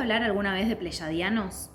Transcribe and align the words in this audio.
¿Escuchaste 0.00 0.14
hablar 0.14 0.30
alguna 0.30 0.54
vez 0.54 0.66
de 0.66 0.76
pleyadianos? 0.76 1.68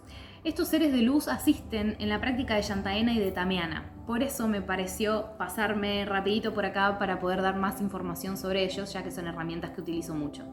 Estos 0.43 0.69
seres 0.69 0.91
de 0.91 1.03
luz 1.03 1.27
asisten 1.27 1.95
en 1.99 2.09
la 2.09 2.19
práctica 2.19 2.55
de 2.55 2.63
Yantaena 2.63 3.13
y 3.13 3.19
de 3.19 3.31
Tameana. 3.31 3.93
Por 4.07 4.23
eso 4.23 4.47
me 4.47 4.63
pareció 4.63 5.37
pasarme 5.37 6.05
rapidito 6.05 6.51
por 6.51 6.65
acá 6.65 6.97
para 6.97 7.19
poder 7.19 7.43
dar 7.43 7.55
más 7.55 7.81
información 7.81 8.35
sobre 8.35 8.63
ellos, 8.63 8.91
ya 8.93 9.03
que 9.03 9.11
son 9.11 9.27
herramientas 9.27 9.71
que 9.71 9.81
utilizo 9.81 10.15
mucho. 10.15 10.43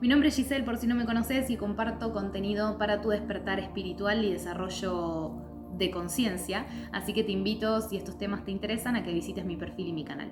Mi 0.00 0.06
nombre 0.06 0.28
es 0.28 0.36
Giselle, 0.36 0.64
por 0.64 0.76
si 0.76 0.86
no 0.86 0.94
me 0.94 1.06
conoces, 1.06 1.50
y 1.50 1.56
comparto 1.56 2.12
contenido 2.12 2.78
para 2.78 3.00
tu 3.00 3.08
despertar 3.08 3.58
espiritual 3.58 4.24
y 4.24 4.32
desarrollo 4.32 5.32
de 5.76 5.90
conciencia, 5.90 6.66
así 6.92 7.14
que 7.14 7.24
te 7.24 7.32
invito, 7.32 7.80
si 7.80 7.96
estos 7.96 8.16
temas 8.16 8.44
te 8.44 8.52
interesan, 8.52 8.94
a 8.94 9.02
que 9.02 9.12
visites 9.12 9.44
mi 9.44 9.56
perfil 9.56 9.88
y 9.88 9.92
mi 9.92 10.04
canal. 10.04 10.30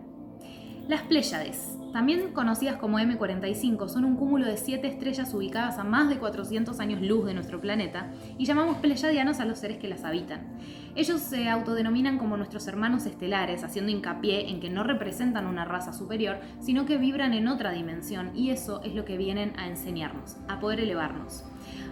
Las 0.89 1.03
Pléyades, 1.03 1.77
también 1.93 2.33
conocidas 2.33 2.77
como 2.77 3.01
M45, 3.01 3.89
son 3.89 4.05
un 4.05 4.15
cúmulo 4.15 4.47
de 4.47 4.57
siete 4.57 4.87
estrellas 4.87 5.35
ubicadas 5.35 5.79
a 5.79 5.85
más 5.85 6.09
de 6.09 6.19
400 6.19 6.79
años 6.79 7.03
luz 7.03 7.27
de 7.27 7.35
nuestro 7.35 7.61
planeta 7.61 8.13
y 8.39 8.45
llamamos 8.45 8.77
pleyadianos 8.77 9.41
a 9.41 9.47
los 9.47 9.59
seres 9.59 9.79
que 9.79 9.89
las 9.89 10.05
habitan. 10.05 10.47
Ellos 10.95 11.21
se 11.23 11.49
autodenominan 11.49 12.19
como 12.19 12.37
nuestros 12.37 12.69
hermanos 12.69 13.05
estelares, 13.05 13.65
haciendo 13.65 13.91
hincapié 13.91 14.49
en 14.49 14.61
que 14.61 14.71
no 14.71 14.85
representan 14.85 15.47
una 15.47 15.65
raza 15.65 15.93
superior, 15.93 16.39
sino 16.61 16.87
que 16.87 16.99
vibran 16.99 17.35
en 17.35 17.49
otra 17.49 17.73
dimensión 17.73 18.31
y 18.37 18.51
eso 18.51 18.81
es 18.85 18.95
lo 18.95 19.05
que 19.05 19.17
vienen 19.17 19.55
a 19.59 19.67
enseñarnos, 19.67 20.37
a 20.47 20.61
poder 20.61 20.79
elevarnos. 20.79 21.45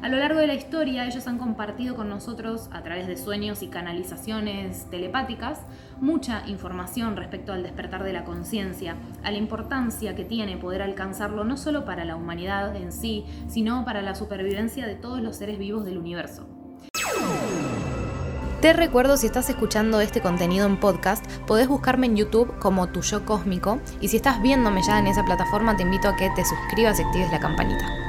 A 0.02 0.08
lo 0.08 0.18
largo 0.18 0.38
de 0.38 0.46
la 0.46 0.54
historia, 0.54 1.06
ellos 1.06 1.26
han 1.26 1.38
compartido 1.38 1.96
con 1.96 2.08
nosotros, 2.08 2.68
a 2.72 2.82
través 2.82 3.06
de 3.06 3.16
sueños 3.16 3.62
y 3.62 3.68
canalizaciones 3.68 4.90
telepáticas, 4.90 5.60
mucha 6.00 6.46
información 6.46 7.16
respecto 7.16 7.52
al 7.52 7.62
despertar 7.62 8.04
de 8.04 8.12
la 8.12 8.24
conciencia, 8.24 8.96
a 9.22 9.30
la 9.30 9.38
importancia 9.38 10.14
que 10.14 10.24
tiene 10.24 10.56
poder 10.56 10.82
alcanzarlo 10.82 11.44
no 11.44 11.56
solo 11.56 11.84
para 11.84 12.04
la 12.04 12.16
humanidad 12.16 12.76
en 12.76 12.92
sí, 12.92 13.24
sino 13.48 13.84
para 13.84 14.02
la 14.02 14.14
supervivencia 14.14 14.86
de 14.86 14.94
todos 14.94 15.20
los 15.20 15.36
seres 15.36 15.58
vivos 15.58 15.84
del 15.84 15.98
universo. 15.98 16.48
Te 18.64 18.72
recuerdo 18.72 19.18
si 19.18 19.26
estás 19.26 19.50
escuchando 19.50 20.00
este 20.00 20.22
contenido 20.22 20.66
en 20.66 20.80
podcast, 20.80 21.22
podés 21.46 21.68
buscarme 21.68 22.06
en 22.06 22.16
YouTube 22.16 22.58
como 22.58 22.88
Tu 22.88 23.02
Yo 23.02 23.26
Cósmico 23.26 23.78
y 24.00 24.08
si 24.08 24.16
estás 24.16 24.40
viéndome 24.40 24.82
ya 24.82 24.98
en 24.98 25.06
esa 25.06 25.22
plataforma 25.22 25.76
te 25.76 25.82
invito 25.82 26.08
a 26.08 26.16
que 26.16 26.30
te 26.30 26.44
suscribas 26.46 26.98
y 26.98 27.02
actives 27.02 27.30
la 27.30 27.40
campanita. 27.40 28.03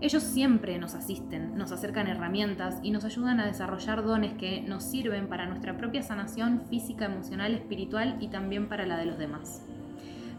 Ellos 0.00 0.22
siempre 0.22 0.78
nos 0.78 0.94
asisten, 0.94 1.58
nos 1.58 1.72
acercan 1.72 2.06
herramientas 2.06 2.78
y 2.82 2.90
nos 2.90 3.04
ayudan 3.04 3.38
a 3.38 3.46
desarrollar 3.46 4.02
dones 4.02 4.32
que 4.32 4.62
nos 4.62 4.82
sirven 4.82 5.28
para 5.28 5.44
nuestra 5.44 5.76
propia 5.76 6.02
sanación 6.02 6.62
física, 6.70 7.04
emocional, 7.04 7.54
espiritual 7.54 8.16
y 8.18 8.28
también 8.28 8.68
para 8.68 8.86
la 8.86 8.96
de 8.96 9.04
los 9.04 9.18
demás. 9.18 9.62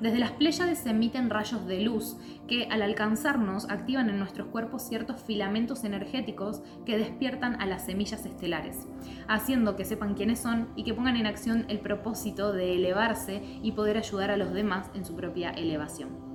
Desde 0.01 0.17
las 0.17 0.31
Pléyades 0.31 0.79
se 0.79 0.89
emiten 0.89 1.29
rayos 1.29 1.67
de 1.67 1.81
luz 1.81 2.17
que 2.47 2.65
al 2.71 2.81
alcanzarnos 2.81 3.69
activan 3.69 4.09
en 4.09 4.17
nuestros 4.17 4.47
cuerpos 4.47 4.81
ciertos 4.81 5.21
filamentos 5.21 5.83
energéticos 5.83 6.63
que 6.87 6.97
despiertan 6.97 7.61
a 7.61 7.67
las 7.67 7.85
semillas 7.85 8.25
estelares, 8.25 8.87
haciendo 9.27 9.75
que 9.75 9.85
sepan 9.85 10.15
quiénes 10.15 10.39
son 10.39 10.69
y 10.75 10.85
que 10.85 10.95
pongan 10.95 11.17
en 11.17 11.27
acción 11.27 11.65
el 11.69 11.81
propósito 11.81 12.51
de 12.51 12.75
elevarse 12.77 13.43
y 13.61 13.73
poder 13.73 13.97
ayudar 13.97 14.31
a 14.31 14.37
los 14.37 14.53
demás 14.53 14.89
en 14.95 15.05
su 15.05 15.15
propia 15.15 15.51
elevación. 15.51 16.30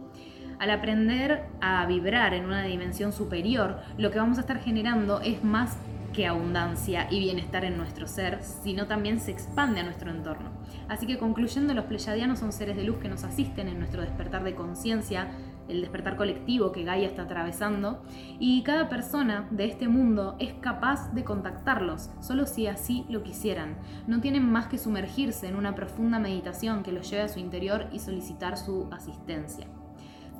Al 0.59 0.71
aprender 0.71 1.45
a 1.61 1.85
vibrar 1.87 2.33
en 2.33 2.47
una 2.47 2.63
dimensión 2.63 3.13
superior, 3.13 3.81
lo 3.99 4.11
que 4.11 4.19
vamos 4.19 4.39
a 4.39 4.41
estar 4.41 4.59
generando 4.59 5.21
es 5.21 5.45
más 5.45 5.77
que 6.17 6.27
abundancia 6.27 7.09
y 7.11 7.19
bienestar 7.19 7.67
en 7.67 7.77
nuestro 7.77 8.07
ser, 8.07 8.43
sino 8.43 8.87
también 8.87 9.21
se 9.21 9.33
expande 9.33 9.81
a 9.81 9.83
nuestro 9.83 10.11
entorno. 10.11 10.51
Así 10.89 11.07
que 11.07 11.19
concluyendo, 11.19 11.75
los 11.75 11.85
pleyadianos 11.85 12.39
son 12.39 12.53
seres 12.53 12.75
de 12.75 12.85
luz 12.85 12.97
que 12.97 13.11
nos 13.11 13.23
asisten 13.23 13.69
en 13.69 13.79
nuestro 13.79 14.01
despertar 14.01 14.43
de 14.43 14.55
conciencia, 14.55 15.29
el 15.69 15.83
despertar 15.83 16.17
colectivo 16.17 16.73
que 16.73 16.85
Gaia 16.85 17.07
está 17.07 17.23
atravesando, 17.23 18.03
y 18.39 18.63
cada 18.63 18.89
persona 18.89 19.47
de 19.51 19.67
este 19.67 19.89
mundo 19.89 20.37
es 20.39 20.55
capaz 20.55 21.13
de 21.13 21.23
contactarlos, 21.23 22.09
solo 22.21 22.47
si 22.47 22.67
así 22.67 23.05
lo 23.11 23.23
quisieran. 23.23 23.77
No 24.07 24.23
tienen 24.23 24.51
más 24.51 24.69
que 24.69 24.79
sumergirse 24.79 25.49
en 25.49 25.57
una 25.57 25.75
profunda 25.75 26.19
meditación 26.19 26.83
que 26.83 26.93
los 26.93 27.11
lleve 27.11 27.25
a 27.25 27.29
su 27.29 27.41
interior 27.41 27.89
y 27.93 27.99
solicitar 27.99 28.57
su 28.57 28.89
asistencia. 28.91 29.67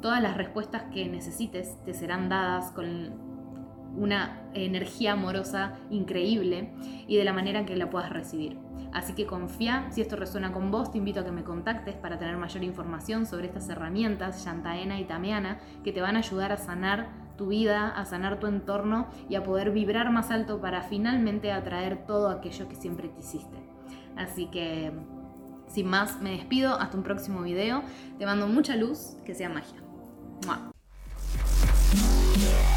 Todas 0.01 0.23
las 0.23 0.37
respuestas 0.37 0.85
que 0.93 1.09
necesites 1.09 1.83
te 1.85 1.95
serán 1.95 2.29
dadas 2.29 2.71
con 2.73 3.27
una 3.97 4.43
energía 4.55 5.13
amorosa 5.13 5.79
increíble 5.91 6.73
y 7.07 7.17
de 7.17 7.25
la 7.25 7.33
manera 7.33 7.65
que 7.65 7.77
la 7.77 7.91
puedas 7.91 8.11
recibir. 8.11 8.59
Así 8.93 9.15
que 9.15 9.27
confía, 9.27 9.87
si 9.91 10.01
esto 10.01 10.17
resuena 10.17 10.53
con 10.53 10.71
vos, 10.71 10.91
te 10.91 10.99
invito 10.99 11.21
a 11.21 11.25
que 11.25 11.33
me 11.33 11.45
contactes 11.45 11.97
para 11.97 12.19
tener 12.19 12.37
mayor 12.37 12.63
información 12.63 13.27
sobre 13.27 13.47
estas 13.47 13.69
herramientas, 13.69 14.45
Yantaena 14.45 15.01
y 15.01 15.05
Tameana, 15.05 15.59
que 15.85 15.93
te 15.93 16.01
van 16.01 16.17
a 16.17 16.21
ayudar 16.21 16.53
a 16.53 16.57
sanar 16.57 17.27
tu 17.37 17.49
vida, 17.49 17.89
a 17.91 18.05
sanar 18.05 18.41
tu 18.41 18.47
entorno 18.47 19.09
y 19.29 19.35
a 19.35 19.43
poder 19.43 19.71
vibrar 19.71 20.11
más 20.11 20.31
alto 20.31 20.61
para 20.61 20.83
finalmente 20.83 21.53
atraer 21.53 22.07
todo 22.07 22.31
aquello 22.31 22.69
que 22.69 22.77
siempre 22.77 23.09
te 23.09 23.21
hiciste. 23.21 23.59
Así 24.17 24.47
que, 24.47 24.93
sin 25.67 25.89
más, 25.89 26.23
me 26.23 26.31
despido, 26.31 26.81
hasta 26.81 26.97
un 26.97 27.03
próximo 27.03 27.43
video, 27.43 27.83
te 28.19 28.25
mando 28.25 28.47
mucha 28.47 28.77
luz, 28.77 29.19
que 29.27 29.35
sea 29.35 29.51
magia. 29.51 29.86
Mwah. 30.45 30.73
Yeah. 32.39 32.77